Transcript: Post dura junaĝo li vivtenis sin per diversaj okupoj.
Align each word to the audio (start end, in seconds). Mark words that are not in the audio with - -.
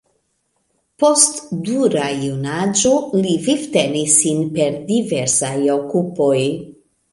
Post 1.03 1.43
dura 1.67 2.05
junaĝo 2.21 2.95
li 3.27 3.35
vivtenis 3.45 4.17
sin 4.23 4.43
per 4.59 4.81
diversaj 4.91 5.55
okupoj. 5.77 6.35